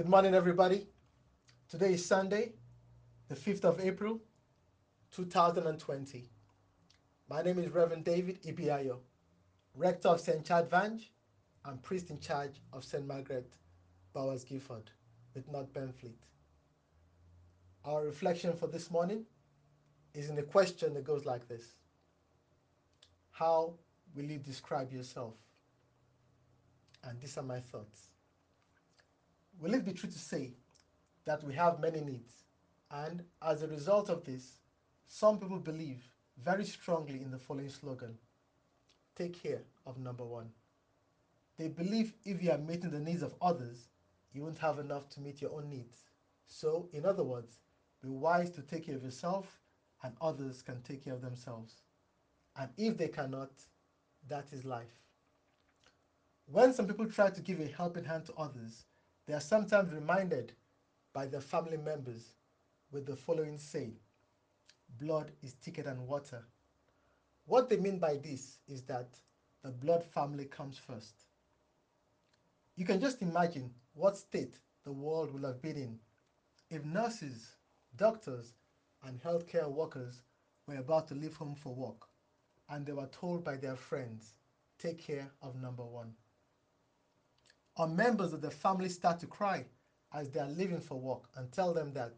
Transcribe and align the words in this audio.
Good 0.00 0.08
morning, 0.08 0.32
everybody. 0.32 0.86
Today 1.68 1.92
is 1.92 2.06
Sunday, 2.06 2.54
the 3.28 3.34
5th 3.34 3.64
of 3.66 3.80
April, 3.80 4.18
2020. 5.10 6.30
My 7.28 7.42
name 7.42 7.58
is 7.58 7.68
Reverend 7.68 8.06
David 8.06 8.42
Ibiayo, 8.42 8.96
Rector 9.74 10.08
of 10.08 10.20
St. 10.22 10.42
Chad 10.42 10.70
Vange 10.70 11.12
and 11.66 11.82
Priest 11.82 12.08
in 12.08 12.18
charge 12.18 12.62
of 12.72 12.82
St. 12.82 13.06
Margaret 13.06 13.52
Bowers 14.14 14.42
Gifford 14.42 14.90
with 15.34 15.46
North 15.52 15.70
Benfleet. 15.74 16.24
Our 17.84 18.02
reflection 18.02 18.54
for 18.54 18.68
this 18.68 18.90
morning 18.90 19.26
is 20.14 20.30
in 20.30 20.38
a 20.38 20.42
question 20.42 20.94
that 20.94 21.04
goes 21.04 21.26
like 21.26 21.46
this 21.46 21.74
How 23.32 23.74
will 24.16 24.24
you 24.24 24.38
describe 24.38 24.94
yourself? 24.94 25.34
And 27.04 27.20
these 27.20 27.36
are 27.36 27.42
my 27.42 27.60
thoughts. 27.60 28.12
Will 29.60 29.74
it 29.74 29.84
be 29.84 29.92
true 29.92 30.08
to 30.10 30.18
say 30.18 30.54
that 31.26 31.44
we 31.44 31.54
have 31.54 31.80
many 31.80 32.00
needs? 32.00 32.44
And 32.90 33.22
as 33.42 33.62
a 33.62 33.68
result 33.68 34.08
of 34.08 34.24
this, 34.24 34.58
some 35.06 35.38
people 35.38 35.58
believe 35.58 36.02
very 36.42 36.64
strongly 36.64 37.20
in 37.20 37.30
the 37.30 37.38
following 37.38 37.68
slogan 37.68 38.16
Take 39.16 39.42
care 39.42 39.60
of 39.84 39.98
number 39.98 40.24
one. 40.24 40.48
They 41.58 41.68
believe 41.68 42.14
if 42.24 42.42
you 42.42 42.52
are 42.52 42.58
meeting 42.58 42.90
the 42.90 43.00
needs 43.00 43.22
of 43.22 43.34
others, 43.42 43.88
you 44.32 44.42
won't 44.42 44.58
have 44.58 44.78
enough 44.78 45.10
to 45.10 45.20
meet 45.20 45.42
your 45.42 45.52
own 45.52 45.68
needs. 45.68 46.04
So, 46.46 46.88
in 46.94 47.04
other 47.04 47.22
words, 47.22 47.58
be 48.02 48.08
wise 48.08 48.50
to 48.52 48.62
take 48.62 48.86
care 48.86 48.96
of 48.96 49.04
yourself, 49.04 49.60
and 50.02 50.14
others 50.22 50.62
can 50.62 50.80
take 50.82 51.04
care 51.04 51.12
of 51.12 51.20
themselves. 51.20 51.82
And 52.56 52.70
if 52.78 52.96
they 52.96 53.08
cannot, 53.08 53.50
that 54.28 54.46
is 54.52 54.64
life. 54.64 55.02
When 56.46 56.72
some 56.72 56.86
people 56.86 57.06
try 57.06 57.28
to 57.28 57.40
give 57.42 57.60
a 57.60 57.66
helping 57.66 58.04
hand 58.04 58.24
to 58.26 58.34
others, 58.34 58.84
they 59.26 59.34
are 59.34 59.40
sometimes 59.40 59.92
reminded 59.92 60.52
by 61.12 61.26
their 61.26 61.40
family 61.40 61.76
members 61.76 62.34
with 62.92 63.06
the 63.06 63.16
following 63.16 63.58
saying 63.58 63.96
blood 64.98 65.32
is 65.42 65.52
thicker 65.52 65.82
than 65.82 66.06
water. 66.06 66.44
What 67.46 67.68
they 67.68 67.76
mean 67.76 67.98
by 67.98 68.16
this 68.16 68.58
is 68.68 68.82
that 68.82 69.08
the 69.62 69.70
blood 69.70 70.04
family 70.04 70.44
comes 70.46 70.78
first. 70.78 71.14
You 72.76 72.84
can 72.84 73.00
just 73.00 73.22
imagine 73.22 73.70
what 73.94 74.16
state 74.16 74.58
the 74.84 74.92
world 74.92 75.32
would 75.32 75.44
have 75.44 75.60
been 75.62 75.76
in 75.76 75.98
if 76.70 76.84
nurses, 76.84 77.56
doctors, 77.96 78.54
and 79.02 79.20
healthcare 79.20 79.68
workers 79.70 80.22
were 80.66 80.76
about 80.76 81.08
to 81.08 81.14
leave 81.14 81.34
home 81.36 81.54
for 81.54 81.74
work 81.74 82.08
and 82.68 82.86
they 82.86 82.92
were 82.92 83.08
told 83.08 83.44
by 83.44 83.56
their 83.56 83.76
friends, 83.76 84.34
take 84.78 84.98
care 84.98 85.30
of 85.42 85.60
number 85.60 85.84
one. 85.84 86.14
Or 87.80 87.88
members 87.88 88.34
of 88.34 88.42
the 88.42 88.50
family 88.50 88.90
start 88.90 89.20
to 89.20 89.26
cry 89.26 89.64
as 90.12 90.30
they 90.30 90.40
are 90.40 90.50
leaving 90.50 90.82
for 90.82 91.00
work 91.00 91.30
and 91.34 91.50
tell 91.50 91.72
them 91.72 91.94
that 91.94 92.12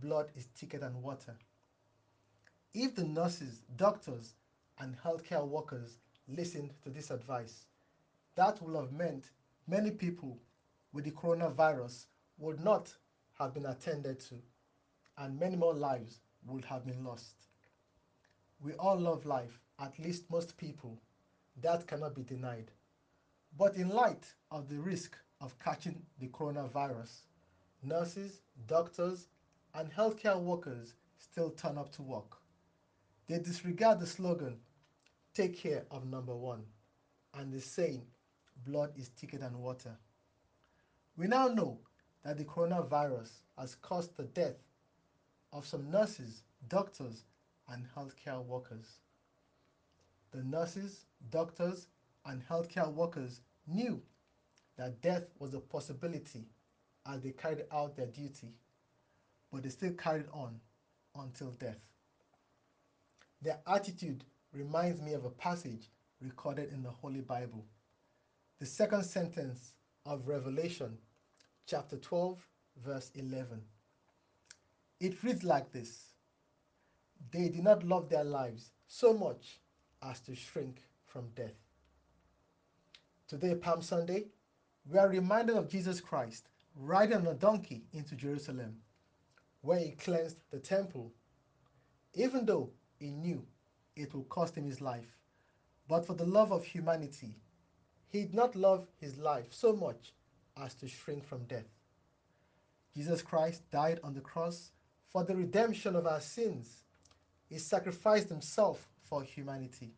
blood 0.00 0.30
is 0.36 0.44
thicker 0.54 0.78
than 0.78 1.02
water. 1.02 1.34
If 2.72 2.94
the 2.94 3.02
nurses, 3.02 3.64
doctors, 3.74 4.34
and 4.78 4.96
healthcare 4.96 5.44
workers 5.44 5.98
listened 6.28 6.70
to 6.84 6.90
this 6.90 7.10
advice, 7.10 7.66
that 8.36 8.62
would 8.62 8.76
have 8.76 8.92
meant 8.92 9.32
many 9.66 9.90
people 9.90 10.38
with 10.92 11.04
the 11.04 11.10
coronavirus 11.10 12.06
would 12.38 12.60
not 12.60 12.94
have 13.40 13.54
been 13.54 13.66
attended 13.66 14.20
to, 14.20 14.36
and 15.18 15.36
many 15.36 15.56
more 15.56 15.74
lives 15.74 16.20
would 16.46 16.64
have 16.66 16.86
been 16.86 17.02
lost. 17.02 17.48
We 18.60 18.74
all 18.74 19.00
love 19.00 19.26
life, 19.26 19.58
at 19.80 19.98
least 19.98 20.30
most 20.30 20.56
people. 20.56 20.96
That 21.60 21.88
cannot 21.88 22.14
be 22.14 22.22
denied. 22.22 22.70
But 23.58 23.76
in 23.76 23.88
light 23.88 24.24
of 24.50 24.68
the 24.68 24.80
risk 24.80 25.16
of 25.40 25.58
catching 25.58 26.02
the 26.18 26.28
coronavirus, 26.28 27.22
nurses, 27.82 28.40
doctors, 28.66 29.28
and 29.74 29.92
healthcare 29.92 30.40
workers 30.40 30.94
still 31.18 31.50
turn 31.50 31.78
up 31.78 31.92
to 31.92 32.02
work. 32.02 32.38
They 33.26 33.38
disregard 33.38 34.00
the 34.00 34.06
slogan, 34.06 34.58
take 35.34 35.56
care 35.56 35.84
of 35.90 36.06
number 36.06 36.34
one, 36.34 36.64
and 37.34 37.52
the 37.52 37.60
saying, 37.60 38.06
blood 38.64 38.92
is 38.96 39.08
thicker 39.08 39.38
than 39.38 39.58
water. 39.58 39.96
We 41.16 41.26
now 41.26 41.48
know 41.48 41.78
that 42.24 42.38
the 42.38 42.44
coronavirus 42.44 43.30
has 43.58 43.74
caused 43.76 44.16
the 44.16 44.24
death 44.24 44.56
of 45.52 45.66
some 45.66 45.90
nurses, 45.90 46.42
doctors, 46.68 47.24
and 47.68 47.86
healthcare 47.94 48.42
workers. 48.44 48.98
The 50.30 50.42
nurses, 50.42 51.04
doctors, 51.30 51.88
and 52.26 52.42
healthcare 52.48 52.92
workers 52.92 53.40
knew 53.66 54.00
that 54.76 55.00
death 55.00 55.24
was 55.38 55.54
a 55.54 55.60
possibility 55.60 56.44
as 57.06 57.20
they 57.20 57.30
carried 57.30 57.64
out 57.72 57.96
their 57.96 58.06
duty, 58.06 58.56
but 59.52 59.62
they 59.62 59.68
still 59.68 59.92
carried 59.92 60.26
on 60.32 60.60
until 61.16 61.50
death. 61.52 61.80
Their 63.42 63.58
attitude 63.66 64.24
reminds 64.52 65.00
me 65.00 65.14
of 65.14 65.24
a 65.24 65.30
passage 65.30 65.88
recorded 66.20 66.72
in 66.72 66.82
the 66.82 66.90
Holy 66.90 67.20
Bible. 67.20 67.64
The 68.60 68.66
second 68.66 69.02
sentence 69.04 69.72
of 70.06 70.28
Revelation, 70.28 70.96
chapter 71.66 71.96
12, 71.96 72.38
verse 72.84 73.10
11. 73.14 73.60
It 75.00 75.22
reads 75.24 75.42
like 75.42 75.72
this 75.72 76.12
They 77.32 77.48
did 77.48 77.64
not 77.64 77.82
love 77.84 78.08
their 78.08 78.24
lives 78.24 78.70
so 78.86 79.12
much 79.12 79.58
as 80.02 80.20
to 80.20 80.34
shrink 80.34 80.82
from 81.04 81.28
death. 81.34 81.61
Today, 83.32 83.54
Palm 83.54 83.80
Sunday, 83.80 84.26
we 84.84 84.98
are 84.98 85.08
reminded 85.08 85.56
of 85.56 85.70
Jesus 85.70 86.02
Christ 86.02 86.50
riding 86.76 87.16
on 87.16 87.26
a 87.26 87.32
donkey 87.32 87.86
into 87.94 88.14
Jerusalem, 88.14 88.76
where 89.62 89.78
he 89.78 89.92
cleansed 89.92 90.36
the 90.50 90.58
temple, 90.58 91.10
even 92.12 92.44
though 92.44 92.68
he 92.98 93.10
knew 93.10 93.42
it 93.96 94.12
would 94.12 94.28
cost 94.28 94.54
him 94.54 94.66
his 94.66 94.82
life. 94.82 95.16
But 95.88 96.06
for 96.06 96.12
the 96.12 96.26
love 96.26 96.52
of 96.52 96.62
humanity, 96.62 97.38
he 98.10 98.20
did 98.20 98.34
not 98.34 98.54
love 98.54 98.86
his 99.00 99.16
life 99.16 99.46
so 99.48 99.72
much 99.72 100.12
as 100.58 100.74
to 100.74 100.86
shrink 100.86 101.24
from 101.24 101.44
death. 101.44 101.72
Jesus 102.94 103.22
Christ 103.22 103.62
died 103.70 103.98
on 104.04 104.12
the 104.12 104.20
cross 104.20 104.72
for 105.08 105.24
the 105.24 105.34
redemption 105.34 105.96
of 105.96 106.06
our 106.06 106.20
sins. 106.20 106.84
He 107.48 107.56
sacrificed 107.56 108.28
himself 108.28 108.86
for 109.00 109.22
humanity. 109.22 109.94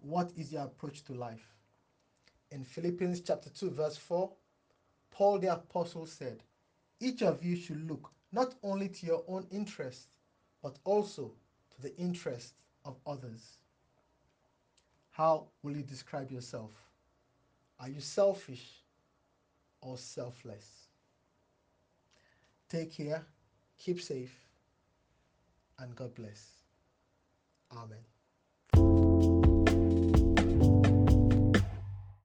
What 0.00 0.32
is 0.36 0.52
your 0.52 0.64
approach 0.64 1.04
to 1.04 1.12
life? 1.14 1.55
In 2.50 2.64
Philippians 2.64 3.20
chapter 3.20 3.50
2 3.50 3.70
verse 3.70 3.96
4, 3.96 4.30
Paul 5.10 5.38
the 5.38 5.52
apostle 5.52 6.06
said, 6.06 6.42
each 7.00 7.22
of 7.22 7.44
you 7.44 7.56
should 7.56 7.88
look 7.88 8.10
not 8.32 8.54
only 8.62 8.88
to 8.88 9.06
your 9.06 9.24
own 9.28 9.46
interest, 9.50 10.08
but 10.62 10.78
also 10.84 11.32
to 11.74 11.82
the 11.82 11.96
interest 11.96 12.54
of 12.84 12.96
others. 13.06 13.58
How 15.10 15.46
will 15.62 15.76
you 15.76 15.82
describe 15.82 16.30
yourself? 16.30 16.70
Are 17.80 17.88
you 17.88 18.00
selfish 18.00 18.82
or 19.80 19.98
selfless? 19.98 20.88
Take 22.68 22.92
care, 22.92 23.24
keep 23.78 24.00
safe, 24.00 24.34
and 25.78 25.94
God 25.94 26.14
bless. 26.14 26.62
Amen. 27.72 28.15